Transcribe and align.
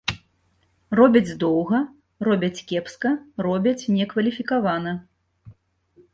Робяць 0.99 1.35
доўга, 1.43 1.81
робяць 2.29 2.63
кепска, 2.73 3.13
робяць 3.49 3.87
некваліфікавана. 4.01 4.97